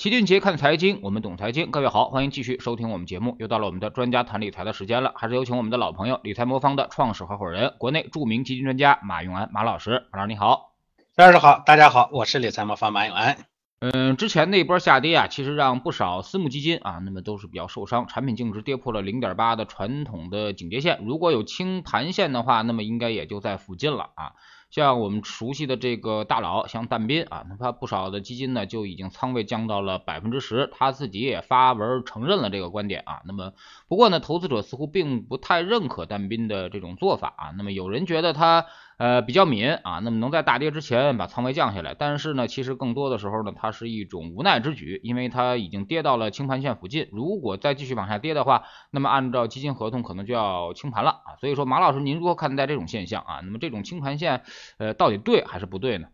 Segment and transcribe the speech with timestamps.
[0.00, 1.70] 齐俊杰看财经，我们懂财经。
[1.70, 3.36] 各位好，欢迎继续收听我们节目。
[3.38, 10.06] 又到了我们的专家谈理财的时间了，还是有请我们的老朋友理财魔方的创始合伙人、国内著名基金专家马永安马老师。
[10.10, 10.72] 马老师你好，
[11.14, 13.44] 张老师好，大家好，我是理财魔方马永安。
[13.80, 21.00] 嗯，之前那波下跌啊，其实让不少私募基金啊，那么都是比较受伤，产品净值跌破了零点八的传统的警戒线。
[21.04, 24.32] 如果有清盘线的话，那么应该也就在附近了啊。
[24.70, 33.22] 像我们熟悉的这个大佬，像但斌啊，他不少的基金呢就已经仓位降到了百分之十，他自己也发文承认了这个观点啊。
[33.24, 33.52] 那么
[33.88, 37.50] 不过呢，投资者似乎并不太认可但斌的这种做法啊。
[37.56, 38.66] 那么有人觉得他。
[39.00, 51.40] 呃，比较敏啊，那么能在大跌之前把仓位降下来，但是呢，其实更多的时候呢，它是一种无奈之举，因为它已经跌到了清盘线附近，如果再继续往下跌的话，那么按照基金合同可能就要清盘了啊。
[51.40, 53.40] 所以说，马老师，您如何看待这种现象啊？
[53.42, 54.42] 那么这种清盘线，
[54.76, 56.08] 呃，到底对还是不对呢？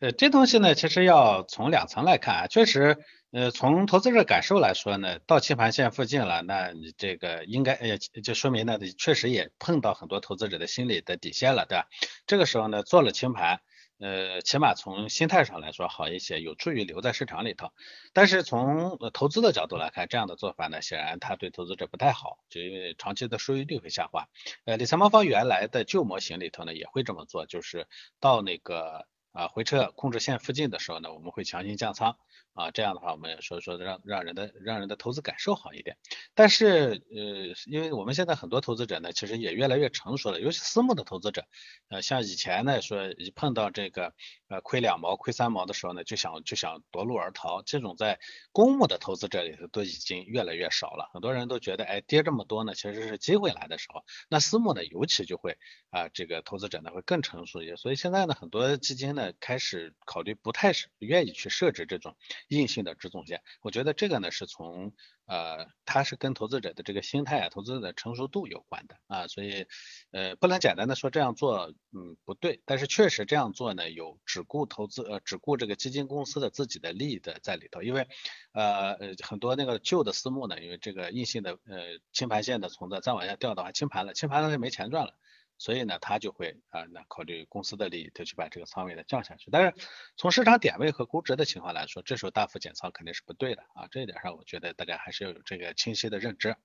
[0.00, 2.98] 呃，这东西呢，其实要从两层来看啊，确实。
[3.30, 11.88] 呃，从投资者感受来说呢，到清盘线附近了，那你这个应该，呃，就说明呢，确实也碰到很多投资者的心理的底线了，对吧？
[12.26, 13.60] 这个时候呢，做了清盘，
[13.98, 17.68] 呃，起码从心态上来说好一些，有助于留在市场里头。
[18.14, 24.24] 但是从投资的角度来看，这样的做法呢，显然它对投资者不太好，就因为长期的收益率会下滑。
[24.64, 27.86] 呃，理财魔方原来的旧模型里头呢，也会这么做，就是
[28.20, 32.16] 到那个啊回撤控制线附近的时候呢，我们会强行降仓。
[32.58, 35.96] 啊，这样的话，我们说说让让人的让人的投资感受好一点。
[36.34, 41.46] 但是，呃，因为我们现在很多投资者呢，其实也越来越成熟了，尤其私募的投资者，
[41.88, 44.12] 呃，像以前呢，说一碰到这个
[44.48, 48.18] 呃亏两毛、亏三毛的时候呢，就想就想夺路而逃，这种在
[48.50, 51.08] 公募的投资者里头都已经越来越少了。
[51.12, 54.02] 很多人都觉得，哎，跌这么多呢，其实是机会来的时候。
[54.28, 55.58] 那私募呢，尤其就会
[55.90, 57.76] 啊，这个投资者呢会更成熟一些。
[57.76, 62.16] 所以现在呢，很多基金呢开始考虑不太是愿意去设置这种。
[62.48, 64.92] 硬性的止损线，我觉得这个呢是从
[65.26, 69.66] 呃，它是跟投资者的这个心态啊，投资者的成熟度有关的啊，所以
[70.10, 78.08] 呃不能简单的说这样做嗯不对，但是确实这样做呢有只顾投资呃只顾这个基金公司的自己的利益的在里头，因为
[78.52, 85.14] 呃呃很多那个旧的私募呢，因为这个硬性的呃清盘线的存在，再往下掉的话清盘了，清盘了就没钱赚了。
[85.58, 89.50] 所以呢，他就会啊，那考虑公司的利益，就去把这个仓位呢降下去。
[89.50, 89.74] 但是
[90.16, 93.88] 从市场点位和估值的情况来说，这时候大幅减仓肯定是不对的啊。
[93.90, 96.56] 这一点上，我觉得大家还是要有这个清晰的认知。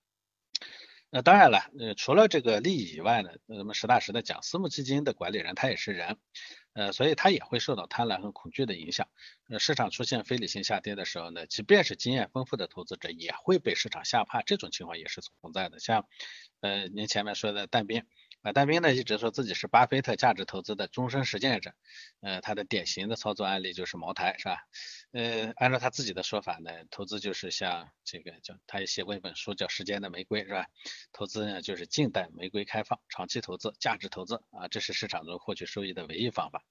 [1.09, 6.17] 那当然了，呃，除了这个利益以外呢，那么实打实的讲，私募基金的管理人他也是人，
[6.73, 9.07] 呃，所以他也会受到贪婪和恐惧的影响。
[9.47, 15.79] 呃，市场出现非理性下跌的时候呢，即便是经验丰富的投资者也会被市场吓怕，这种情况也是存在的。
[15.79, 16.07] 像
[16.61, 18.03] 呃您前面说的但斌。
[18.43, 21.71] 啊，但斌呢一直说自己是巴菲特价值投资的终身实践者，
[22.19, 24.57] 呃，他的典型的操作案例就是茅台，是吧？
[25.13, 30.65] 呃，按照他自己的说法呢，投资就是像这个叫，他也写过一本书叫《时间的玫瑰》，是吧？
[31.13, 36.61] 投资呢就是静待玫瑰开放，长期投资，价值投资啊，这是市场中获取收益的唯一方法。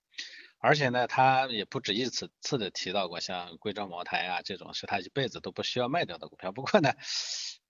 [0.59, 6.53] 而且呢，他也不止一次次的提到过像贵州茅台啊这种是他一辈子都不需要卖掉的股票。
[6.53, 6.93] 不过呢。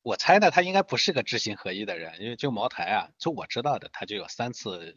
[0.03, 4.97] 我猜呢，他应该不是个知行合一的人，因为就茅台啊，就我知道的，他就有三次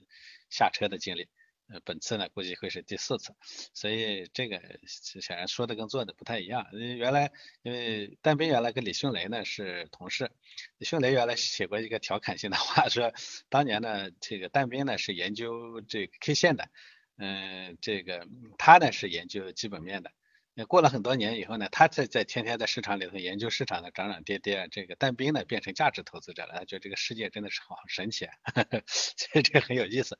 [0.49, 1.27] 下车的经历，
[1.67, 3.35] 呃，本次呢估计会是第四次，
[3.73, 6.65] 所以这个显然说的跟做的不太一样。
[6.73, 10.31] 原来因为但斌原来跟李迅雷呢是同事，
[10.79, 13.13] 李迅雷原来写过一个调侃性的话，说
[13.47, 16.69] 当年呢这个但斌呢是研究这个 K 线的，
[17.17, 18.27] 嗯，这个
[18.57, 20.11] 他呢是研究基本面的。
[20.57, 28.33] 那过了很多年以后呢，他在在天天在市场里头研究市场的涨涨跌跌，这个但兵呢变成价值投资者了，他觉得这个世界真的是好神奇啊，
[28.87, 30.17] 所以这个很有意思。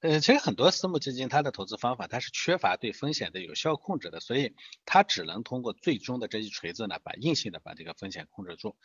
[0.00, 8.76] 呃，其实很多私募基金它的投资方法它是缺乏对风险的有效控制的，所以它只能通过最终的这一锤子呢，把硬性的把这个风险控制住。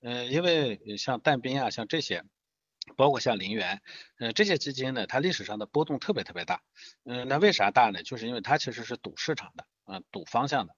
[0.00, 2.24] 呃，因为像但兵啊，像这些。
[2.96, 3.82] 包括像林园，
[4.18, 6.62] 呃，这些基金呢，它历史上的波动特别特别大，
[7.04, 8.02] 嗯，那为啥大呢？
[8.02, 10.76] 就是因为它其实是赌市场的，嗯，赌方向的，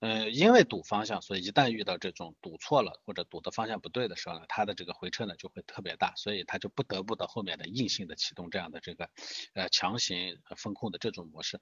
[0.00, 9.08] 呃，因为赌方向，所以一旦遇到这种赌错了或者赌的方向不对的时候呢，它的这个回撤呢就会特别大，所以它就不得不到后面的硬性的启动这样的这个
[9.54, 11.58] 呃强行风控的这种模式，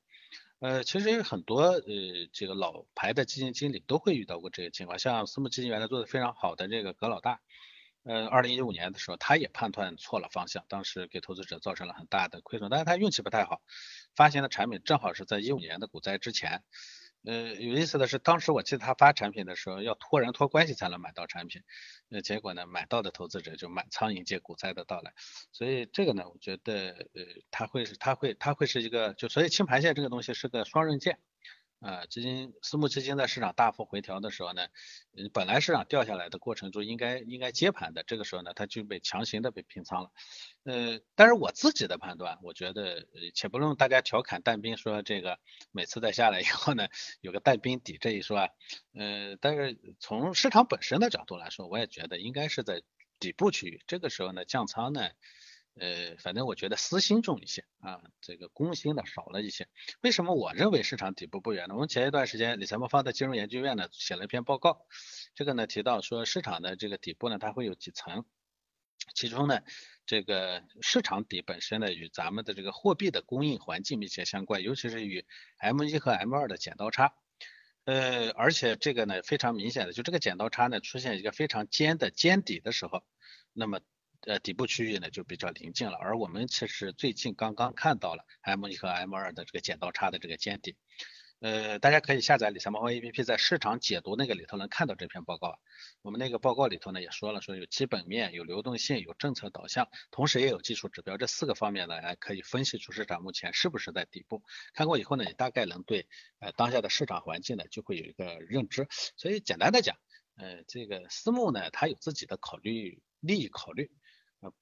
[0.59, 1.83] 呃，其实很多呃
[2.33, 7.41] 这个老牌的基金经理都会遇到过这个情况，像私募基金原来做的非常好的这个葛老大。
[8.09, 13.61] 呃，二零一五年的时候，他也判断错了方向，当时给投资者造成了很大的亏损，但是他运气不太好，
[14.17, 16.65] 发行的产品正好是在一五年的股灾之前。
[17.25, 21.63] 呃，有意思的是，当时我记得他发产品的时候要托人托关系才能买到产品，
[22.09, 25.13] 呃，结果呢，买到的投资者就满仓迎接股灾的到来，
[25.53, 31.19] 所以这个呢，我觉得呃，他会是他会他会是一个，就所以清盘线这个东西是个双刃剑。
[31.81, 34.67] 啊，基金私募基金在市场大幅回调的时候呢，
[35.33, 40.11] 本来市场掉下来的过程中应该应该接盘的，这个时候呢，它就被强行的被平仓了。
[40.65, 45.39] 呃，但是我自己的判断，我觉得，且不论大家调侃淡兵说这个
[45.71, 46.89] 每次再下来以后呢，
[47.21, 48.49] 有个淡兵底这一说啊，
[48.95, 52.83] 呃，但是从市场本身的角度来说，我也觉得应该是在
[53.21, 55.11] 底部区域，这个时候呢降仓呢。
[55.81, 59.69] 呃，反正我觉得私心重一些啊，这个公心的少了一些。
[60.01, 61.75] 为什么我认为市场底部不远呢？
[61.75, 64.87] 我们前一段时间理财魔方的金融研究院呢写了一篇报告，
[65.35, 68.25] 这个呢提到说市场的这个底部呢它会有几层，
[69.15, 69.61] 其中呢
[70.05, 75.25] 这个市场底本身呢与咱们的这个货币的供应环境密切相关，尤其是与
[75.59, 77.15] M 一和 M 二的剪刀差。
[77.85, 83.05] 呃，而且这个呢非常明显的，就这个剪刀差呢出现一个非常尖的尖底的时候，
[83.53, 83.81] 那么。
[84.27, 90.77] 呃，底部区域呢就比较临近了，而我们其实最近刚刚看到了 M 一和 M 二的这个剪刀差的这个尖底，
[91.39, 95.61] 呃，大家可以下载理财猫 APP，在市场解读那个里头能看到这篇报告。
[96.03, 104.43] 我们那个报告里头呢也说了，说有基本面、有流动性、有政策导向，同时也有技术指标，这四个方面呢，还可以分析出市场目前是不是在底部。
[104.75, 106.09] 看过以后呢，你大概能对
[106.41, 108.89] 呃当下的市场环境呢就会有一个认知。
[109.17, 109.97] 所以简单的讲，
[110.37, 113.93] 呃，这个私募呢，它有自己的考虑利益考虑。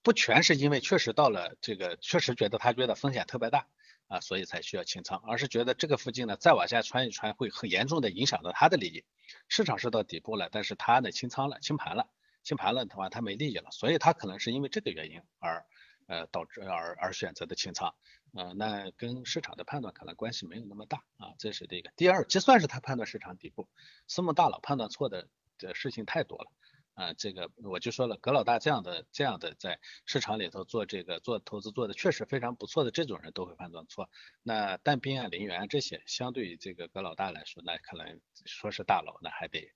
[0.02, 3.66] 不全是因为确实到了这个，确实觉得他觉得风险特别大
[4.08, 9.04] 啊，所以才需要清仓，而是觉得这个附近呢再往下穿一穿会很严重的影响到他的利益。
[9.48, 12.08] 市场是到底部了，但是他呢清仓了，清盘了，
[12.42, 15.66] 清盘了的话他没利益了，所以他可能是因为这个原因而
[16.06, 17.94] 呃导致而而选择的清仓，
[18.34, 21.90] 呃，那跟市场的判断可能关系没有那么大啊，这是第一个。
[21.96, 23.68] 第二，就算是他判断市场底部，
[24.06, 26.50] 私募大佬判断错的的事情太多了。
[26.96, 34.08] 啊，这个我就说了，葛老大这样的这样的在市场里头做这个做投资做的确实非常不错的这种人都会判断错。
[34.42, 39.70] 那但兵啊、林源这些，相对于这个葛老大来说，那可能说是大佬，那还得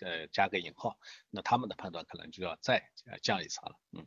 [0.00, 0.98] 呃加个引号，
[1.30, 2.90] 那他们的判断可能就要再
[3.22, 4.06] 降一层了，嗯。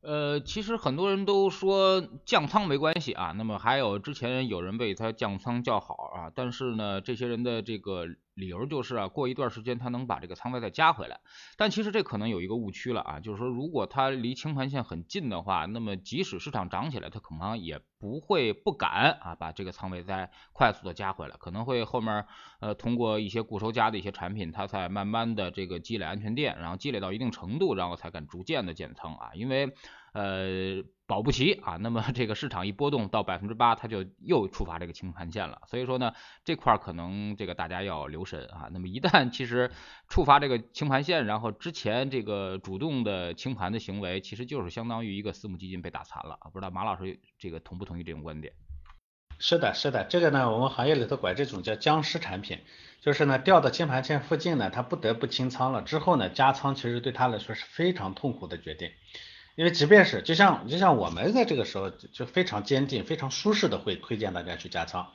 [0.00, 8.06] 呃，其实很多人都说降仓没关系啊，那么还有之前有人为他降仓叫好啊，但是呢，这些人的这个。
[8.38, 11.20] 理由就是啊，过一段时间他能把这个仓位再加回来，
[11.56, 22.24] 但其实这可能有一个误区了啊，就是说如果他离清盘线很近的话，那么即使市场涨起来，他可能也不会不敢啊把这个仓位再快速的加回来，可能会后面
[22.60, 29.74] 呃通过一些固收加的一些产品，他才慢慢的这个积累安全垫，然后积累到一定程度，然后才敢逐渐的减仓啊，因为
[30.12, 30.84] 呃。
[31.08, 35.62] 保不齐啊，那么这个市场一波动到百分之八，它就又触发这个清盘线了。
[35.66, 36.12] 所以说呢，
[36.44, 38.68] 这块儿可能这个大家要留神啊。
[38.70, 39.70] 那么一旦其实
[40.08, 46.50] 触发这个清盘线，然后之前这个主动的清盘的行为，其实就是相当于一个私募基金被打残了啊。
[46.52, 48.52] 不知道马老师这个同不同意这种观点？
[49.38, 52.58] 是的，是的，这个呢，我们行业里头管这种叫僵尸产品，
[53.00, 58.90] 就是呢掉到清盘线附近呢，他不得不清仓了，之后呢加仓，其实对他来说是非常痛苦的决定。
[59.58, 65.08] 因为即便是就像就像我们在这个时候就非常坚定、非常舒适的会推荐大家去加仓，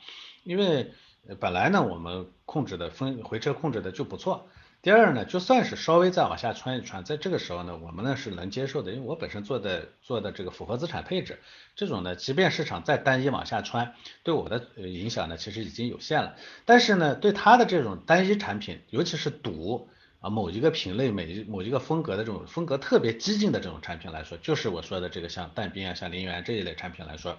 [0.43, 0.91] 因为
[1.39, 4.49] 本来呢我们控制的分回撤控制的就不错。
[4.81, 11.39] 第二呢，就算是稍微再往下穿一穿，在这个时候呢，我们呢是能接受的，因为我本身做的做的这个符合资产配置，
[11.77, 13.93] 这种呢，即便市场再单一往下穿，
[14.23, 16.35] 对我的影响呢其实已经有限了。
[16.65, 19.87] 但是呢，对它的这种单一产品，尤其是赌。
[20.23, 27.37] 啊，某一个品类、每一某一个风格的这种风格特别激进的这种产品来说，就是我说的这个像淡冰啊、像林源这一类产品来说，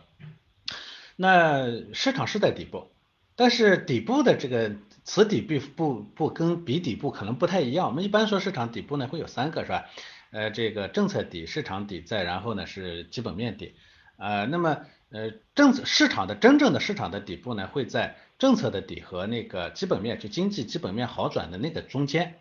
[1.17, 2.91] 那市场是在底部，
[3.37, 7.87] 但是底部的这个此底必不不跟彼底部可能不太一样。
[7.87, 9.87] 我们一般说市场底部呢会有三个是吧？
[10.31, 13.75] 呃，这个政策底、市场底，再然后呢是基本面底。
[14.19, 22.35] 呃，那么呃政策市场的真正的市场的底部呢会在政策的底和那个基本面就经济基本面好转的那个中间。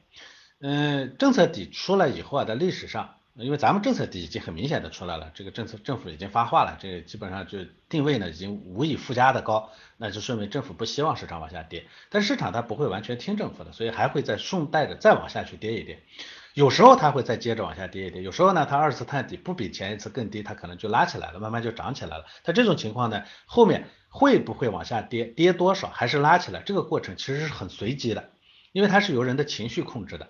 [0.66, 16.02] 嗯，政策底出来以后啊，在历史上，因为咱们政策底已经很明显的出来了，这个政策政府已经发话了，这个基本上就定位呢已经无以复加的高，那就说明政府不希望市场往下跌，但市场它不会完全听政府的，所以还会再顺带着再往下去跌一跌，
[16.54, 28.30] 有时候它会再接着往下跌一跌，有时候呢它二次探底不比前一次更低，它可能就拉起来了，慢慢就涨起来了，它这种情况呢，后面会不会往下跌，跌多少还是拉起来，这个过程其实是很随机的，
[28.72, 30.30] 因为它是由人的情绪控制的。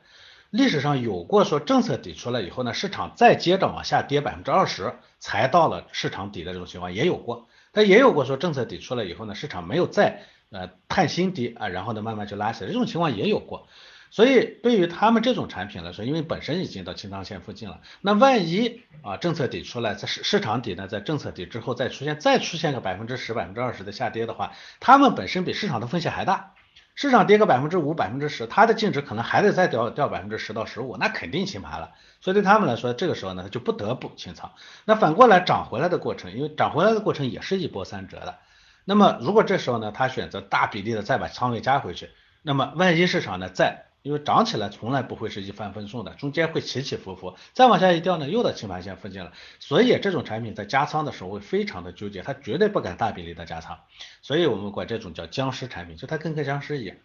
[0.54, 13.68] 历史上有过说政策底出来以后呢，市场再接着往下跌百分之二十才到了市场底的这种情况也有过，但也有过说政策底出来以后呢，市场没有再呃探新低啊，然后呢慢慢就拉起来，这种情况也有过。
[14.12, 26.53] 所以对于他们这种产品来说，因为本身已经到清仓线附近了，那万一啊政策底出来，在市市场底呢，在政策底之后再出现再出现个百分之十、百分之二十的下跌的话，他们本身比市场的风险还大。
[26.96, 31.92] 市场跌个百分之五、百分之十，它的净值可能还得再掉掉百分之十到十五，那肯定清盘了。
[32.22, 34.52] 所以对他们来说，这个时候呢，就不得不清仓。
[34.86, 38.38] 那反过来涨回来的过程，因为涨回来的过程也是一波三折的。
[38.86, 42.10] 那么如果这时候呢，他选择大比例的再把仓位加回去，
[42.42, 49.32] 那么万一市场呢再因为涨起来从来不会是一帆风顺的，中间会起起伏伏，再往下一掉呢，又到清盘线附近了。
[49.60, 53.80] 所以这种产品在加仓的时候会非常的纠结，它绝对不敢大比例的加仓。
[54.22, 56.98] 所以我们管这种叫僵尸产品，就它跟个僵尸一样。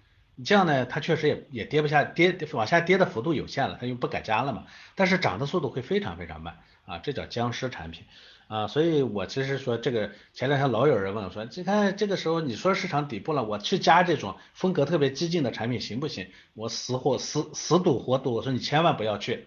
[0.44, 4.66] 这样呢，它确实也也跌不下，跌往下跌的幅度有限了，它又不敢加了嘛。
[4.94, 8.04] 但是涨的速度会非常非常慢啊，这叫僵尸产品
[8.48, 8.66] 啊。
[8.66, 16.28] 所以我其实说这个前两天老有人问我说，你看这个时候你说市场底部了，我去加这种风格特别激进的产品行不行？
[16.54, 19.46] 我死活死死赌活赌，我说你千万不要去，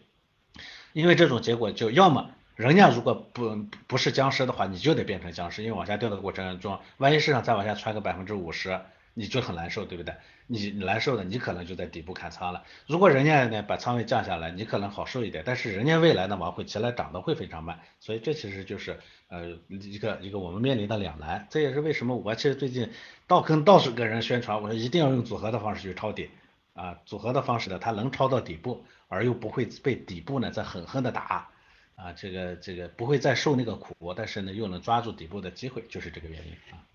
[0.94, 8.80] 因为这种结果就要么人家如果不不是僵尸的话，你就得变成僵尸，因为往下掉的过程中，万一市场再往下窜个百分之五十。
[9.14, 10.16] 你就很难受，对不对？
[10.48, 12.64] 你难受的，你可能就在底部砍仓了。
[12.86, 19.00] 如果人家呢把仓位降下来，你可能好受一点，但是人家未来呢往回起来涨的会非常慢，所以这其实就是
[19.30, 21.48] 呃一个一个我们面临的两难。
[21.50, 22.92] 这也是为什么我其实最近
[23.28, 26.30] 到跟到处跟人宣传，我说一定要用组合的方式去抄底
[26.74, 31.50] 啊，组合的方式呢，它能抄到底部，而又不会被底部呢再狠狠的打
[31.96, 36.91] 啊，这个这个不会再受那个苦，但是呢又能抓住底部的机会，就是这个原因啊。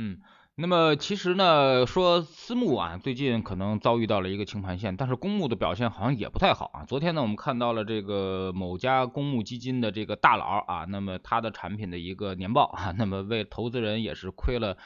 [0.00, 0.20] 嗯，
[0.54, 6.84] 那么其实呢，说私募啊，最近可能遭遇到了一个清盘线，但是公募的表现好像也不太好啊。
[6.84, 14.76] 昨天呢，我们看到了这个某家公募基金的这个大佬啊，那么他的产品的一个年报啊，那么为投资人也是亏了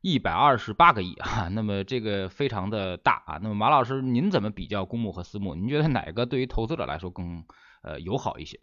[0.00, 3.38] 一百二十八个亿啊，那么这个非常的大啊。
[3.42, 5.54] 那么马老师，您怎么比较公募和私募？
[5.54, 7.44] 您觉得哪个对于投资者来说更
[7.82, 8.58] 呃友好一些？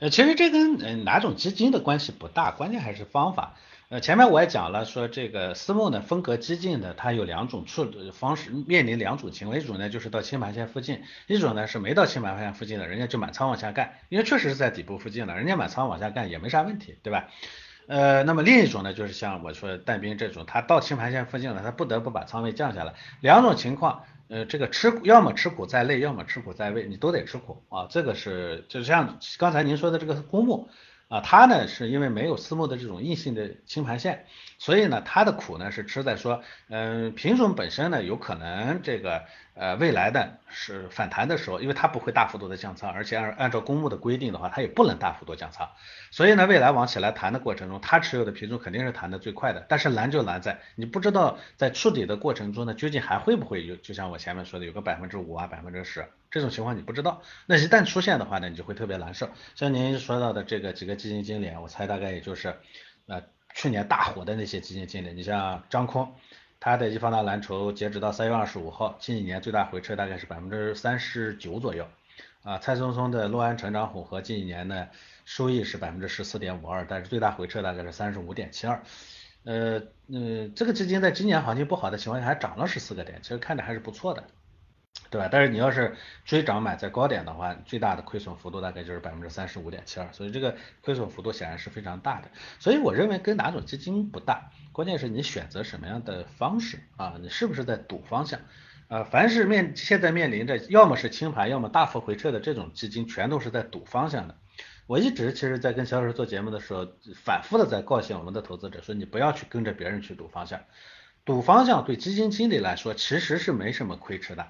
[0.00, 3.56] 呃，其实这跟嗯哪种基金的关系不大，关键还是方法。
[3.88, 17.28] 呃，前面我也讲了，说这个私募呢，风格激进的，它有两种处方式，面临两种情况，一种呢就是到清盘线附近，一种呢是没到清盘线附近的，人家就满仓往下干，因为确实是在底部附近了，人家满仓往下干也没啥问题，对吧？
[17.86, 30.68] 呃，那么另一种呢，就是像我说但兵这种，他到清盘线附近了，他不得不把仓位降下来，两种情况，呃，这个吃要么吃苦在累，要么吃苦在位，你都得吃苦啊，这个是就像刚才您说的这个公募。
[31.08, 34.26] 啊，它呢是因为没有私募的这种硬性的清盘线，
[34.58, 45.68] 所以呢它的苦呢是吃在说，嗯，品种本身呢有可能这个呃未来的是反弹的时候，因为它不会大幅度的降仓，而且按按照公募的规定的话，它也不能大幅度降仓，
[46.10, 56.06] 所以呢未来往起来弹的过程中，它持有的品种肯定是弹的最快的，但是难就难在你不知道在触底的过程中呢，究竟还会不会有，就像我前面说的有个百分之五啊百分之十。
[56.28, 59.28] 这种情况你不知道，那一旦出现的话呢，你就会特别难受。
[59.54, 62.56] 像您说到的这个几个基金经理，我猜大概也就是
[63.06, 63.22] 呃
[63.56, 65.14] 去年大火的那些基金经理。
[65.14, 66.14] 你像张空，
[66.60, 71.88] 他的易方达蓝筹截止到三月二十五号，近几年最大回撤大概是百分之三十九左右。
[72.42, 74.86] 啊，蔡松松的洛安成长混合近几年呢
[75.24, 78.82] 收益是百分之十四点五二，但是最大回撤大概是三十五点七二。
[79.44, 79.82] 呃
[80.12, 84.22] 呃，这个基金在今年行情不好的情况下还涨了十四个点，其实看着还是不错的。
[85.10, 85.28] 对吧？
[85.30, 92.28] 但是你要是追涨买在高点的话，最大的亏损幅度大概就是百分之三十五点七二，所以这个亏损幅度显然是非常大的。
[92.58, 98.40] 所以我认为跟哪种基金不大，关键是你选择什么样的方式啊，你是不是在赌方向
[98.88, 99.04] 啊？
[99.04, 104.36] 凡是面现在面临着要么是清盘，要么大幅回撤的这种基金，全都是在赌方向的。
[104.86, 106.86] 我一直其实在跟小老师做节目的时候，
[107.24, 110.60] 反复的在告诫我们的投资者说，你不要去跟着别人去赌方向，
[111.24, 114.46] 赌方向对基金经理来说其实是没什么亏吃的。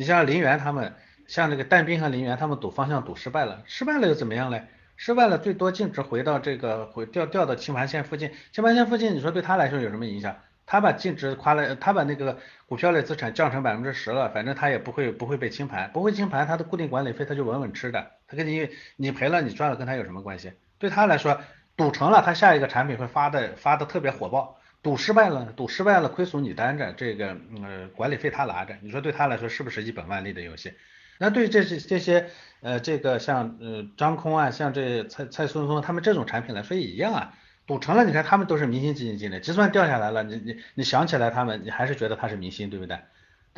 [0.00, 0.94] 你像林园他们，
[1.26, 4.64] 像那个但兵和林园他们赌方向赌失败了，失败了又怎么样嘞？
[4.96, 10.38] 失败了最多净值回到这个回掉掉到清盘线附近，清盘线附近你说对他来说有什么影响？
[10.64, 20.54] 他把净值夸了，他把那个股票类资产降成百分之十了，反正他也不会不会被清盘，不会清盘，他的固定管理费他就稳稳吃的，他跟你你赔了你赚了跟他有什么关系？
[20.78, 21.38] 对他来说
[21.76, 24.56] 赌成了，他下一个产品会发的发的特别火爆。
[24.82, 30.72] 赌失败了，赌失败了，亏损你担着，这个呃管理费他拿着，你说对他来说是不是一本万利的游戏？
[31.18, 37.34] 那对这些这些呃这个像呃张空啊，像这蔡蔡松松他们这种产品来说也一样啊，
[37.66, 42.98] 赌成了，你看他们都是明星基金经理，就算掉下来了，你你你想起来他们，你还是觉得他是明星，对不对？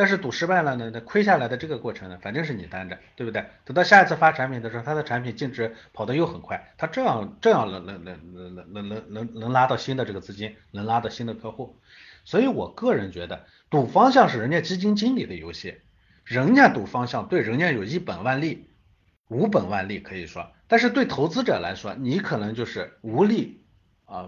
[0.02, 3.46] 但是赌失败了呢，那亏下来的这个过程呢，反正是你担着，对不对？
[3.64, 11.78] 等到下一次发产品的时候，他的产品净值跑得又很快，他这样这样能能能能能能能能拉到新的这个资金，能拉到新的客户。
[12.24, 15.76] 所以我个人觉得，赌方向是人家基金经理的游戏，
[16.24, 18.70] 人家赌方向对人家有一本万利，
[19.28, 23.64] 无本万利可以说，但是对投资者来说，你可能就是无利
[24.06, 24.26] 啊，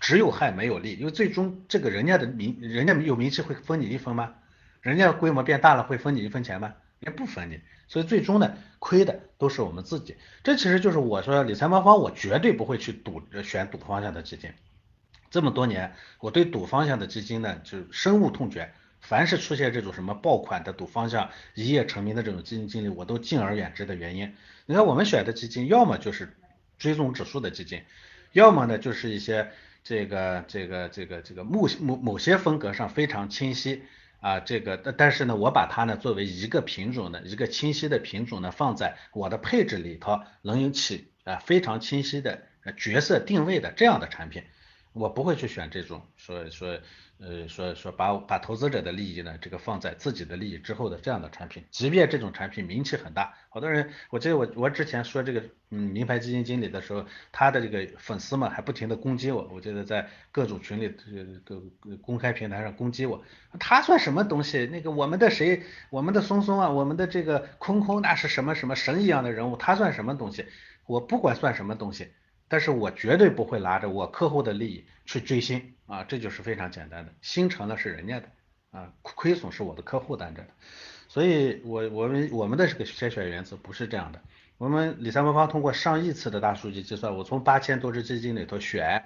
[0.00, 4.36] 只有害没有利，因为最终这个人家的名，人家有名气会分你一分吗？
[4.82, 6.74] 人家规模变大了会分你一分钱吗？
[6.98, 10.16] 也不分你，所以最终呢，亏的都是我们自己。
[10.44, 14.52] 这其实就是我说理财魔方，我绝对不会去赌选赌方向的基金。
[15.30, 18.72] 这么多年，我对赌方向的基金呢，就深恶痛绝。
[19.00, 24.32] 凡是出现这种什么爆款的赌方向一夜成名的这种基金经理，我都敬而远之的原因。
[24.66, 26.36] 你看我们选的基金，要么就是
[26.78, 27.82] 追踪指数的基金，
[28.30, 29.50] 要么呢就是一些
[29.82, 33.82] 这个这个这个这个某某某些风格上非常清晰。
[34.22, 42.40] 啊，这个，但但是呢，我把它呢作为一个品种的一个清晰的品种呢，放在我的配置里头，能有起啊非常清晰的
[42.76, 44.44] 角色定位的这样的产品，
[44.92, 46.78] 我不会去选这种说说。
[47.24, 60.92] 呃，说说把把投资者的利益呢，这个放在自己的利益之后的这样的产品，即便这种产品名气很大，好多人，我记得我我之前说这个嗯名牌基金经理的时候，他的这个粉丝们还不停的攻击我，我记得在各种群里
[61.46, 61.62] 这个
[61.98, 63.22] 公开平台上攻击我，
[63.60, 64.66] 他算什么东西？
[64.66, 70.46] 那个我们的谁，我们的松松啊，我们的这个空空那是什么什么神一样的人物，他算什么东西？
[70.86, 72.08] 我不管算什么东西。
[72.52, 78.28] 但是我绝对不会拿着我客户的利益去追星啊，这就是非常简单的，心成了是人家的
[78.72, 80.48] 啊，亏损是我的客户担着的，
[81.08, 84.20] 所以我我们我们的这个筛选原则不是这样的，
[84.58, 89.02] 我们理财魔方通过上亿次的大数据计算，我从八千多只基金里头选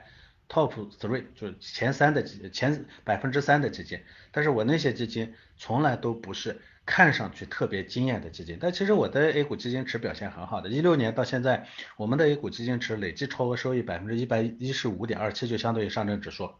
[0.49, 6.61] top three，就是前三的基前百分之三的基金，但是我那些基金从来都不是。
[6.87, 11.67] 看上去特别惊艳的基金，但其实我的 A 股基金池表现很好的，一六年到现在，
[11.97, 16.55] 我们的 A 股基金池累计超额收益百分之一百一十五点二七，就相当于上证指数，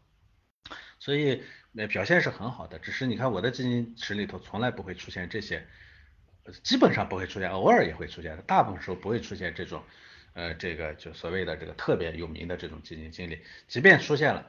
[0.99, 1.41] 所以
[1.87, 2.77] 表现是很好的。
[2.77, 5.65] 只是你看我的基金池里头从来不会出现这些，
[6.61, 9.81] 基本上不会出现，偶尔也会出现，大部分时候不会出现这种，
[10.33, 14.45] 呃，这个就所谓的这个特别有名的这种基金经理，即便出现了。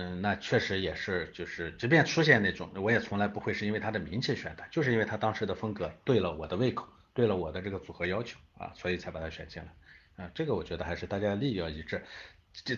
[0.00, 10.24] 嗯，那确实也是，就是即便出现那种，我也从来不会是因为他的名气选的，就是因为他当时的风格对了我的胃口，对了我的这个组合要求啊，所以才把他选进来。
[10.24, 12.04] 啊，这个我觉得还是大家利益要一致。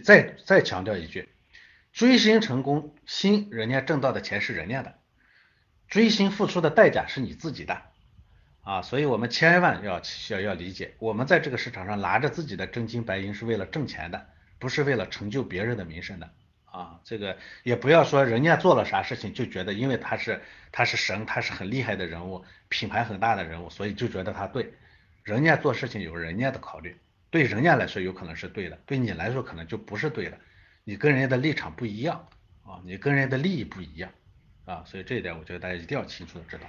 [0.02, 1.28] 再再强调一句，
[1.92, 4.94] 追星成功，星人家挣到的钱是人家的，
[5.88, 7.83] 追星付出的代价是你自己的
[8.62, 14.26] 啊，所以我们千万要要要理解，我们在这个市场上拿着自己的真金白银是为了挣钱的，
[14.59, 16.30] 不是为了成就别人的名声的。
[16.70, 24.72] 啊，这个也不要说人家做了啥事情就觉得，因为他是他是神，他是很厉害的人物，品牌很大的人物，所以就觉得他对。
[25.22, 26.96] 人家做事情有人家的考虑，
[27.30, 30.38] 对人家来说有可能是对的，对你来说可能就不是对的。
[30.85, 32.26] 你跟人家的立场不一样
[32.64, 34.11] 啊，你跟人家的利益不一样
[34.64, 36.64] 啊，所以这一点我觉得大家一定要清楚的知道。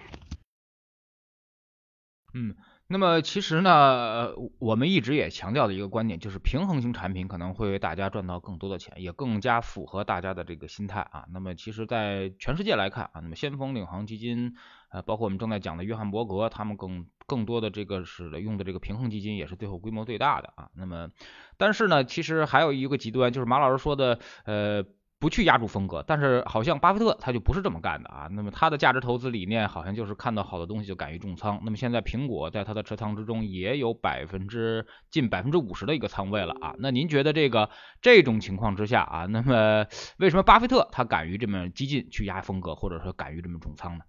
[2.34, 2.56] 嗯。
[2.92, 11.26] 那么其实呢，我们一直也强调的一个观点就是，平衡型产品可能会为大家赚到更多的钱，也更加符合大家的这个心态啊。
[11.32, 14.56] 那么其实，在全世界来看啊，那么先锋领航基金，
[14.90, 20.70] 呃，包括我们正在讲的约翰伯格，他们更更多的这个是用的这个平衡基金，也是最后规模最大的啊。
[20.76, 21.10] 那么，
[21.58, 24.84] 但是呢，其实还有一个极端，就是马老师说的，呃。
[25.22, 28.28] 不去压住风格，但是好像巴菲特他就不是这么干的啊。
[28.32, 31.62] 那么他的价值投资理念好像就是看到好的东西就敢于重仓。
[31.64, 36.74] 那么现在苹果在他的持仓之中也有百分之近百分之五十的一个仓位了啊。
[36.80, 37.70] 那您觉得这个
[38.02, 39.86] 这种情况之下啊，那么
[40.18, 44.04] 为什么巴菲特他敢于这么激进去压风格，或者说敢于这么重仓呢？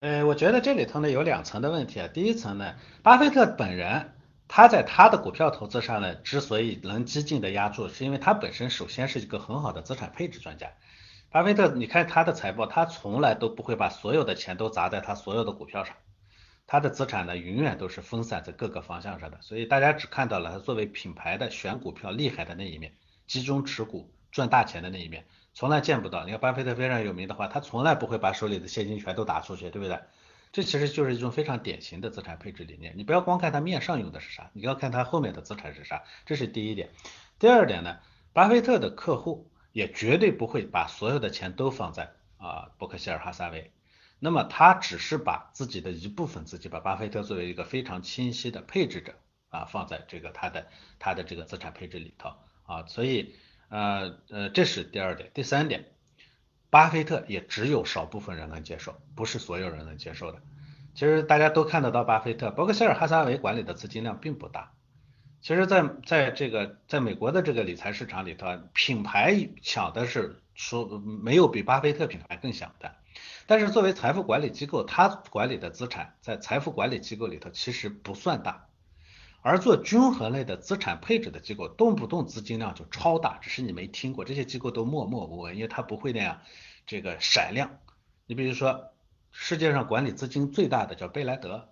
[0.00, 2.08] 呃，我觉得这里头呢有两层的问题啊。
[2.08, 4.12] 第一层呢，巴菲特本人。
[4.48, 10.68] 他在他的股票投资上呢，之所以能激进的压住，是因为他本身首先是一个很好的资产配置专家。
[11.30, 15.96] 巴菲特，你看他的财报，他从来都不会把所有的钱都砸在他所有的股票上，
[16.66, 19.38] 他的资产呢永远都是分散在各个方向上的。
[19.42, 22.92] 所以大家只看到了他作为品牌的选股票厉害的那一面，
[23.26, 26.24] 集中持股赚大钱的那一面，从来见不到。
[26.24, 29.98] 你看巴菲特非常有名的话，他从来不会把手里的现金全都打出去，对不对？
[30.56, 32.94] 这其实就是一种非常典型的资产配置理念。
[32.96, 36.04] 你不要光看它面上用的是啥，你要看它后面的资产是啥。
[36.24, 36.88] 这是第一点。
[37.38, 37.98] 第二点呢，
[38.32, 43.70] 巴菲特的客户也绝对不会把所有的钱都放在啊伯克希尔哈撒韦。
[44.18, 49.12] 那么他只是把自己的一部分资金，把巴菲特作为一个非常清晰的配置者
[49.50, 52.30] 啊，放在这个他的他的这个资产配置里头
[52.62, 52.86] 啊。
[52.86, 53.34] 所以
[53.68, 55.30] 呃呃，这是第二点。
[55.34, 55.84] 第三点。
[56.76, 60.42] 巴菲特也只有少部分人能接受，不是所有人能接受的。
[60.94, 64.74] 其实大家都看得到，巴菲特、伯克希尔哈撒韦管理的资金量并不大。
[65.40, 72.94] 其实，在在这个在美国的这个理财市场里头，品牌抢的是说没有比巴菲特品牌更响的。
[73.46, 78.66] 但是作为财富管理机构，他管理的资产在财富管理机构里头其实不算大，
[79.40, 86.40] 而做均衡类的资产配置的机构，动不动资金量就超大，只是你没听过，这些机构都默默无闻，因为它不会那样
[86.86, 87.80] 这个闪亮。
[88.26, 88.92] 你比如说，
[89.32, 91.68] 世界上管理资金最大的叫贝莱德，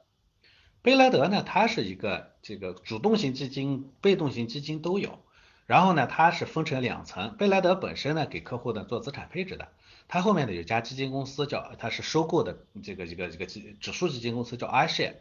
[0.83, 5.25] 贝莱德呢，它是一个这个主动型基金、被动型基金都有，
[5.67, 9.69] 然后呢，它是分成两层，贝莱德本身呢给客户呢做资产配置的。
[10.07, 15.15] 它后面的有家基金公司叫，它是收购的这个这个这个指数基金公司叫 iShare，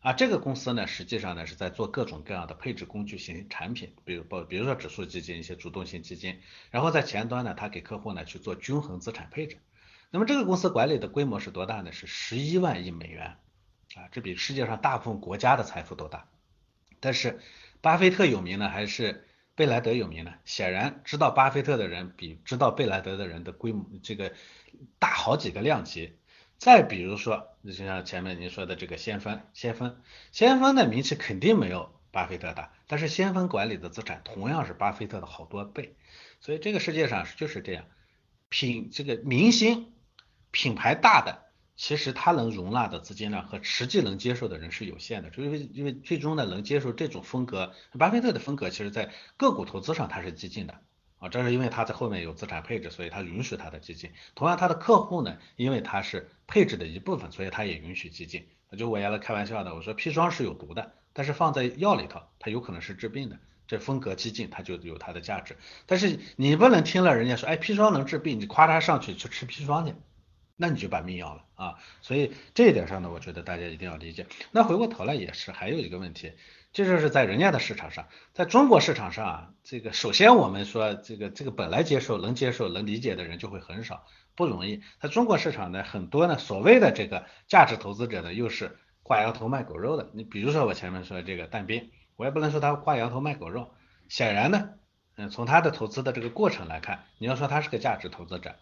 [0.00, 9.58] 啊，这个公司呢实际上呢是在做各种各样的配置工具型产品，比如不比如说指数基金一些主动型基金，然后在前端呢它给客户呢去做均衡资产配置。
[10.10, 11.92] 那么这个公司管理的规模是多大呢？
[11.92, 13.36] 是十一万亿美元，
[13.94, 16.28] 啊，这比世界上大部分国家的财富都大。
[16.98, 17.38] 但是
[17.80, 19.26] 巴菲特有名呢还是？
[19.56, 24.32] 贝莱德有名呢，显然知道巴菲特的人比知道贝莱德的人的规模这个
[24.98, 26.16] 大好几个量级。
[26.60, 29.96] 再比如说，你就像前面您说的这个先锋，先锋，
[30.30, 35.96] 先锋的名气肯定没有巴菲特大，但是先锋管理的资产同样是巴菲特的好多倍。
[36.38, 37.86] 所以这个世界上就是这样，
[38.50, 39.94] 品这个明星
[40.52, 41.50] 品牌大的。
[41.76, 50.74] 其实它能容纳的资金量和实际能接受的人是有限的，就因为因为最终呢能接受这种风格，巴菲特的风格其实在个股投资上它是激进的
[51.20, 54.10] 啊，这是因为他在后面有资产配置，所以他允许他的激进。
[54.34, 58.48] 同样他的客户呢，因为他是配置的一部分，所以他也允许激进。
[58.76, 65.56] 就我原来开玩笑的，我说砒霜是有毒的，但是放在药里头，它有可能是治病的，这风格激进，它就有它的价值。
[65.86, 69.94] 但是你不能听了人家说，哎，砒霜能治病，你夸他上去去吃砒霜去。
[70.62, 74.26] 那你就把命要了啊，所以这一点上呢，我觉得大家一定要理解。
[74.50, 76.32] 那回过头来也是，还有一个问题，
[76.72, 84.04] 这就是在人家的市场上，在中国市场上啊，这个首先我们说这个这个本来接受能接受能理解的人就会很少，
[84.36, 84.80] 不容易。
[85.00, 90.10] 在中国市场呢，很多呢所谓的这个价值投资者呢，又是挂羊头卖狗肉的。
[90.14, 93.72] 你比如说我前面说的这个但斌，我也不能说他挂羊头卖狗肉，
[94.08, 94.70] 显然呢，
[95.16, 98.54] 嗯，从他的投资的这个过程来看，你要说他是个价值投资者。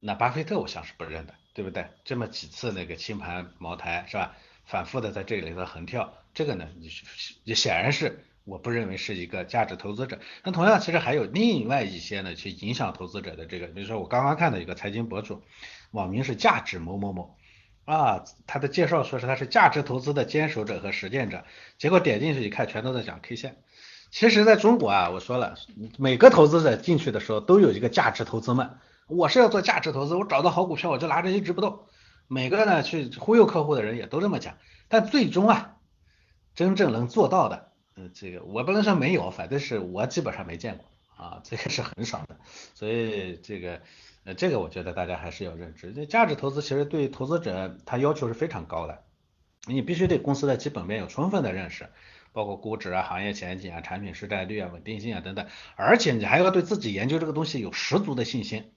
[0.00, 1.88] 那巴菲特我想是不认的，对不对？
[2.04, 4.34] 这么几次那个清盘茅台是吧？
[4.64, 6.90] 反复的在这里头横跳，这个呢，你
[7.44, 10.18] 也显然是我不认为是一个价值投资者。
[10.44, 15.42] 那同样，其实还有另外一些呢，去影响投资者的这个，比如说我刚刚看到一个财经博主，
[15.90, 17.36] 网名是价值某某某
[17.84, 21.44] 啊，他的介绍说是他是价值投资的坚守者和实践者，
[21.78, 23.56] 结果点进去一看，全都在讲 K 线。
[24.10, 25.54] 其实在中国啊，我说了，
[25.98, 28.70] 每个投资者进去的时候都有一个价值投资梦。
[29.06, 31.80] 我是要做价值投资，我找到好股票我就拿着一直不动。
[32.26, 35.76] 每个呢去忽悠客户的人也都这么讲，但最终啊，
[36.58, 42.36] 真正能做到的，嗯，这个我不能说没有，反正是我基本上没见过啊，这个是很少的。
[42.74, 43.80] 所以这个，
[44.24, 49.04] 呃，这个我觉得大家还是要认知，这价值投资其实对投资者他要求是非常高的，
[49.68, 51.90] 你必须对公司的基本面有充分的认识，
[52.32, 58.72] 包括估值啊、行业前景啊、产品市占率啊、稳定性啊等等，而且你还要对自己研究这个东西有十足的信心。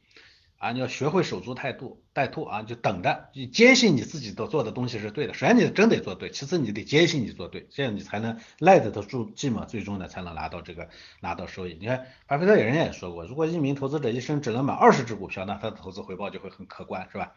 [0.62, 5.34] 啊，你要学会守株待兔，待兔啊，就等着，你坚信你自己都做的东西是对的。
[5.34, 11.76] 首先你真得做对，其次你得坚信你做对，这样你才能耐得住寂寞，最终呢才能拿到这个拿到收益。
[11.80, 17.34] 你看巴菲特人家也说过，如果一名投资者一生只能买二十只股票，那他的投资回报就会很可观，是吧？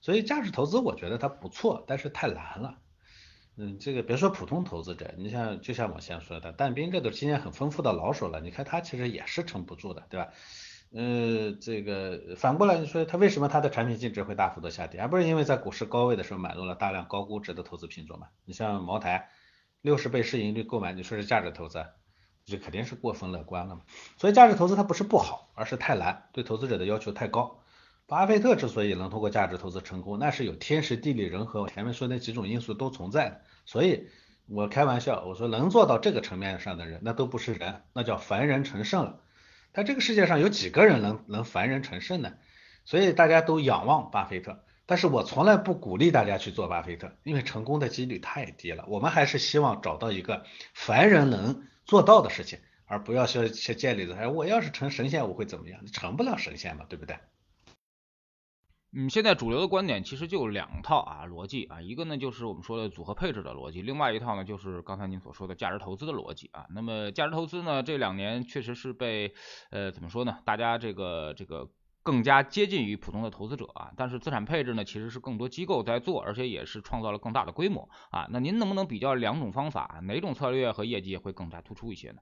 [0.00, 2.78] 所以价值投资我觉得它不错，但是太难了。
[3.56, 10.32] 嗯，这个别说普通投资者，你像就像我先说的，但斌这都经验很丰富的老手了，你看他其实也是撑不住的，对吧？
[10.92, 15.00] 呃，这个反过来你说，它为什么它的产品净值会大幅度下跌？
[15.00, 18.28] 还不是因为在股市高位的时候买入了大量高估值的投资品种嘛？
[18.44, 19.28] 你像茅台，
[19.82, 21.84] 六十倍市盈率购买，你说是价值投资，
[22.44, 23.82] 这肯定是过分乐观了嘛？
[24.16, 27.60] 所以价值投资它不是不好，而是太难，对投资者的要求太高。
[28.06, 33.40] 巴菲特之所以能通过价值投资成功，那是有天时地利人和，我前面说那几种因素都存在的。
[33.64, 34.08] 所以
[34.46, 39.20] 我开玩笑，我说能做到这个层面上的人，那都不是人，那叫凡人成圣了。
[39.76, 42.32] 但这个世界上有几个人能能凡人成圣呢？
[42.86, 48.86] 所以大家都仰望巴菲特，但是我从来不鼓励大家去做巴菲特，因为成功的几率太低了。
[48.88, 54.16] 我们还是希望找到一个凡人能做到的事情，而不要说去建立的。
[54.16, 55.84] 哎，我要是成神仙，我会怎么样？
[55.92, 57.18] 成不了神仙嘛，对不对？
[58.98, 66.64] 嗯，现在主流的观点其实就两套啊逻辑啊，一个呢就是我们说的组合配置的逻辑，另外一套呢就是刚才您所说的价值投资的逻辑啊。
[66.70, 69.34] 那么价值投资呢这两年确实是被
[69.70, 71.68] 呃怎么说呢，大家这个这个
[72.02, 78.26] 更加接近于普通的投资者啊，但是资产配置呢其实是更多机构在做，而且也是创造了更大的规模啊。
[78.30, 82.20] 那您能不能比较两种方法，哪种策略和业绩会更加突出一些呢？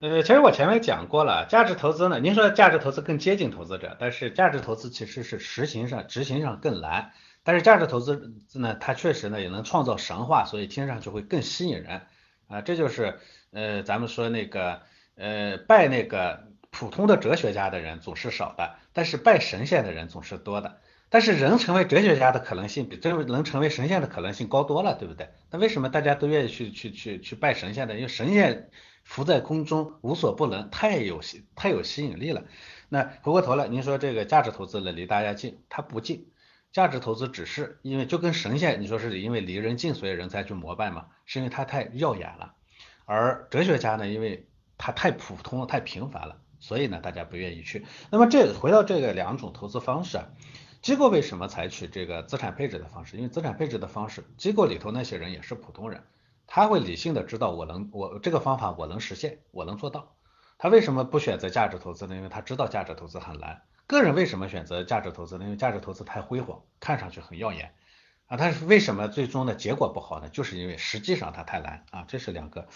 [0.00, 7.12] 呃，其实我前面讲过了，价值投资呢，您说价值投资更接近投资者，但是价值投资其实是实行上、执行上更难。
[7.42, 12.00] 但是价值投资呢，它确实呢也能创造神话，所以听上去会更吸引人
[12.48, 12.62] 啊。
[12.62, 13.20] 这就是
[13.52, 14.80] 呃，咱们说那个
[15.16, 20.78] 呃，拜那个普通的哲学家的人总是少的，但是拜神仙的人总是多的。
[21.10, 25.28] 但是人成为哲学家的可能性比真能成为神仙的可能性高多了，对不对？
[25.50, 27.94] 那为什么大家都愿意去去去去拜神仙呢？
[27.96, 28.70] 因为神仙。
[29.10, 32.44] 浮在空中无所不能，太有吸太有吸引力了。
[32.88, 36.28] 那回过头来，您说这个价值投资呢离大家近，它不近。
[36.70, 41.08] 价值投资只是因为就跟神仙，你说是因为离人近，所以人才去膜拜嘛？
[41.26, 42.54] 是因为它太耀眼了。
[43.04, 44.46] 而哲学家呢，因为
[44.78, 47.84] 他太普通了、太平凡了，所以呢大家不愿意去。
[48.12, 50.28] 那么这回到这个两种投资方式啊，
[50.82, 53.16] 机构为什么采取这个资产配置的方式？
[53.16, 56.04] 因为资产配置的方式，机构里头那些人也是普通人。
[56.52, 60.16] 他会理性的知道我能我这个方法我能实现我能做到，
[60.58, 62.16] 他为什么不选择价值投资呢？
[62.16, 63.62] 因为他知道价值投资很难。
[63.86, 65.44] 个人为什么选择价值投资呢？
[65.44, 67.72] 因为价值投资太辉煌，看上去很耀眼
[68.26, 68.36] 啊。
[68.36, 70.28] 他是为什么最终的结果不好呢？
[70.28, 72.04] 就是因为实际上它太难啊。
[72.08, 72.66] 这是两个。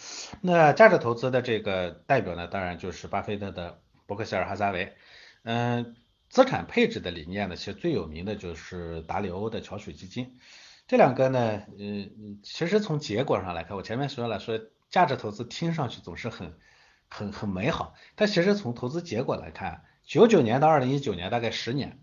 [0.41, 4.95] 那价值投资的这个代表呢，当然就是巴菲特的伯克希尔哈撒韦。
[5.43, 5.97] 嗯，
[6.29, 10.39] 资产配置的理念呢，其实最有名的就是达里欧的桥水基金。
[10.87, 16.59] 这两个呢，嗯，其实从结果上来看，我前面说了，说价值投资听上去总是很
[17.09, 21.99] 很很美好，但其实从投资结果来看，九九年到二零一九年大概十年，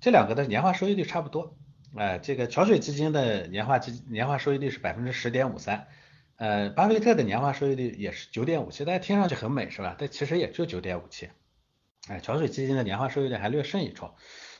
[0.00, 1.56] 这两个的年化收益率差不多，
[1.96, 5.88] 哎，这个桥水基金的年化基年化收益率是百分之十点五三，
[6.36, 9.96] 呃，巴菲特的年化收益率也是九点五七，大家听上去很美是吧？
[9.98, 11.30] 但其实也就九点五七，
[12.06, 14.14] 哎，桥水基金的年化收益率还略胜一筹。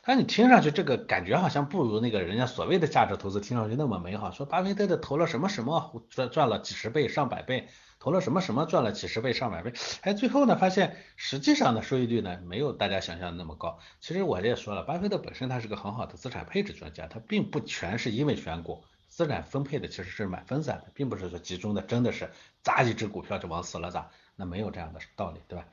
[0.07, 4.29] 但你听上去这个感觉好像不如那个人家所谓的价值投资听上去那么美好。
[4.29, 7.67] 说巴菲特的投了什么什么赚赚了几十倍上百倍，
[7.99, 13.79] 投了什么什么赚了几十倍上百倍，哎，最后呢发现实际上的收益率呢没有大家想象的那么高。
[13.99, 22.29] 其实我也说了，巴菲特本身他是个很好的资产配置专家，他并不全是因为选股，资产分配的其实是蛮分散的，并不是说集中的真的是
[22.61, 25.65] 砸一只股票就往死了砸，那没有这样的道理，对吧？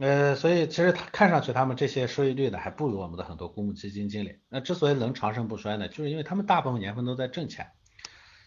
[0.00, 4.36] 呃，所以其实他看上去他们这些收益率呢，还不如我们的很多公募基金经理。
[4.48, 7.66] 那之所以能长盛不衰呢，就是因为他们大部分年份都在挣钱。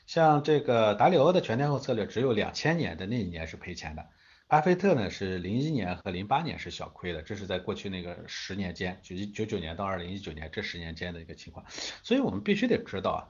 [0.07, 4.05] 像这个达里欧的全天候策略，只有两千年的那一年是赔钱的。
[4.47, 11.65] 巴菲特呢是零一年和零八年是小亏的，这是在过去那个十年间，就一九九年到二零一九年这十年间的一个情况。
[12.01, 13.21] 所以我们必须得知道啊，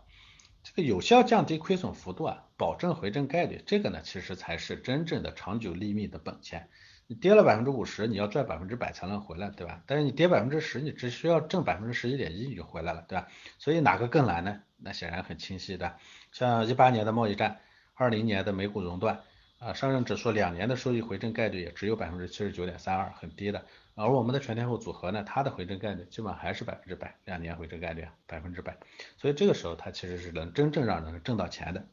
[0.63, 6.69] 这个有效降低亏损幅度啊，保证回正概率，这个呢其实才是真正的长久利密的本钱。
[7.12, 9.84] 你跌了百分之五十，你要赚百分之百才能回来，对吧？
[9.86, 13.28] 但是你跌百分之十，你只需要挣百分之十一点一，你就回来了，对吧？
[13.60, 14.62] 所以哪个更难呢？
[14.78, 15.97] 那显然很清晰的。
[16.32, 17.60] 像一八年的贸易战，
[17.95, 19.19] 二零年的美股熔断，
[19.60, 23.62] 啊，上证指数两年的收益回正概率也只有百分之七十九点三二，很低的。
[23.95, 28.78] 而我们的全天候组合呢，它的回正概率基本还是百分之百，两年回正概率百分之百。
[29.17, 31.86] 所以这个时候它其实是能真正让人挣到钱的。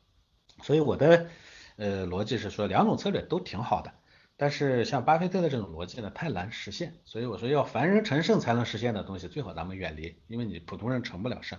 [0.62, 1.26] 所以我的
[1.74, 3.92] 呃逻辑是说，两种策略都挺好的。
[4.40, 11.58] 但是像巴菲特的这种逻辑呢，太难实现，所以我说要凡人成圣才能实现的东西，最好咱们远离，因为你普通人成不了圣。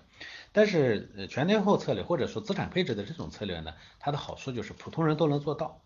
[0.53, 5.81] 但是全天候策略或者说资产配置的这种策略呢，它的好处就是普通人都能做到，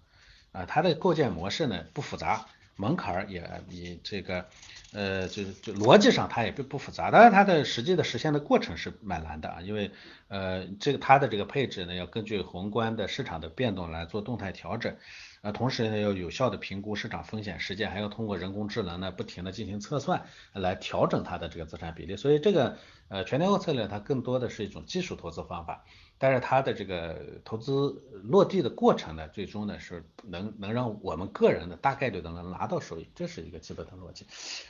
[0.51, 4.45] 啊，它的构建模式呢不复杂，门槛儿也比这个
[4.93, 9.89] 呃就是就逻辑上它也不不复杂，当然它的实际的实现的过程是蛮难的啊，因为
[10.27, 14.95] 呃这个它的这个配置呢要根据宏观的市场的变动来做动态调整。
[15.43, 22.15] 啊，同时呢，要有效的评估市场风险实践，还要通过人工智能呢，不停的进行测算，来调整它的这个资产比例。
[22.15, 22.77] 所以这个
[23.09, 25.83] 呃全天候策略，它更多的是一种技术投资方法。
[26.23, 34.25] 但是它的这个投资落地的过程呢，最终呢是能能让我们个人的大概率都能拿到收益，这是一个基本的逻辑。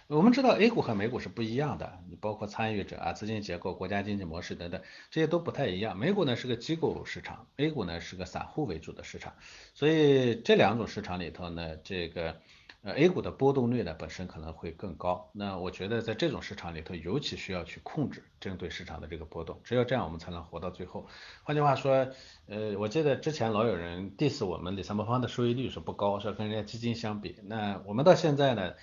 [0.07, 5.95] 我们知道 A 股和美股是不一样的，你包括参与者啊、资金结构、国家经济模式等等，这些都不太一样。
[5.95, 9.31] 美股呢是个机构市场，A 股呢是个散户为主的市场，
[9.75, 12.35] 所以这两种市场里头呢，这个。
[12.83, 21.07] 呃，A 股的波动率呢本身可能会更高，那我觉得在这种市场里头，尤其需要去控制针对市场的这个波动，只有这样我们才能活到最后。
[21.43, 22.05] 换句话说，
[22.47, 28.73] 呃，我记得之前老有人 diss 我们理财魔方的收益率是不高，说跟人家基金相比，那我们到现在呢，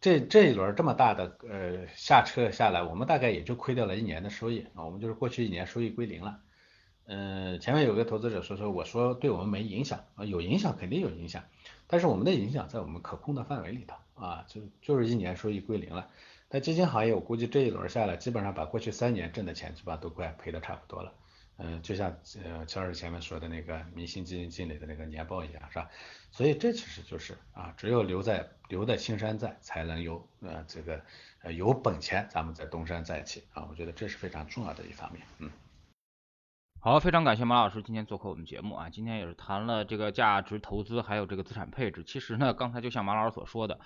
[0.00, 6.38] 这这一轮这么大的呃下车下来，我们大概也就亏掉了一年的收益啊，我们就是过去一年收益归零了。
[7.12, 11.42] 嗯，前面有个投资者说说，我说对我们没影响啊，有影响肯定有影响。
[11.88, 16.08] 但是我们的影响在我们可控的范围里头啊，就就是一年收益归零了。
[16.48, 21.12] 但基金行业，我估计这一轮下来，基本上把过去三年挣的钱基本上都快赔的差不多了。
[21.58, 25.90] 嗯，就像呃乔老师前面说的那个明星基金经理的那个年报一样，是吧？
[26.30, 31.02] 所以这其实就是啊，只有留在留在青山在，才能有呃这个
[31.42, 35.50] 呃有本钱，咱们在东山再起啊，我觉得这是非常重要的一方面，嗯。
[36.82, 42.02] 好，非常感谢马老师今天做客我们节目啊，今天也是谈了这个价值投资，还有这个资产配置。
[42.02, 43.78] 其实呢，刚才就像马老师所说的。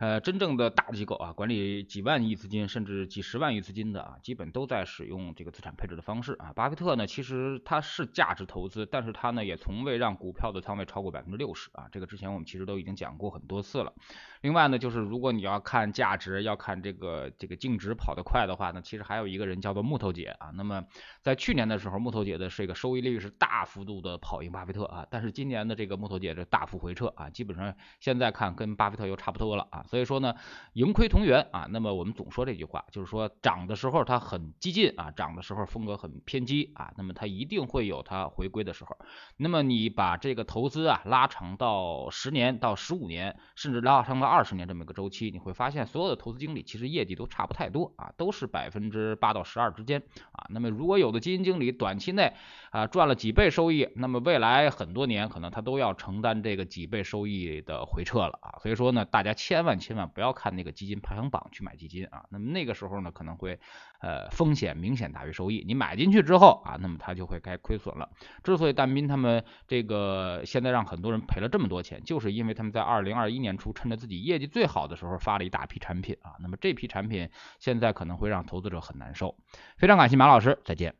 [0.00, 6.54] 呃，真正的大机构啊，管理几万亿资金甚至几十万亿资金的啊，基本都在使用这个资产配置的方式啊。
[6.54, 11.86] 巴菲特呢，其实他是价值投资，但是他呢也从未让股票的仓位超过百分之六十啊。
[11.92, 13.92] 这个之前我们其实都已经讲过很多次了。
[14.40, 20.50] 另外呢，就是如果你要看价值，要看这个这个净值跑得快的话呢，其实还有一个人叫做木头姐啊。
[20.54, 20.82] 那么
[21.20, 29.84] 在去年的时候，木头姐的这个收益率是大幅度的跑赢巴菲特啊，但是今年的这个木头姐这大幅回撤啊，基本上现在看跟巴菲特又差不多了啊。
[29.90, 30.34] 所以说呢，
[30.74, 31.66] 盈亏同源啊。
[31.68, 38.96] 那么我们总说这句话，就是说涨的时候它很激进啊，涨的时候风格很偏激啊，那么它一定会有它回归的时候。
[39.36, 50.00] 那么你把这个投资啊拉长到十年到十五年，甚至拉长到二十年这么一个周期，你会发现所有的投资经理其实业绩都差不太多啊，都是百分之八到十二之间
[50.30, 50.46] 啊。
[50.50, 52.32] 那么如果有的基金经理短期内
[52.70, 58.60] 啊赚了几倍收益，那么未来很多年可能他都要承担这个几倍收益的回撤了啊。
[58.62, 62.24] 所以说呢，大家千万千万不要看那个基金排行榜去买基金啊。
[62.30, 63.58] 那么那个时候呢，可能会
[64.00, 65.64] 呃风险明显大于收益。
[65.66, 68.08] 你买进去之后啊，那么它就会该亏损了。
[68.44, 76.34] 之所以但斌他们这个现在让很多人赔了这么多钱，就是因为他们在二零二一年初趁着自己业绩最好的时候发了一大批产品啊。
[76.40, 79.36] 那么这批产品现在可能会让投资者很难受。
[79.76, 80.94] 非常感谢马老师，再见。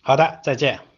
[0.00, 0.97] 好的，再见。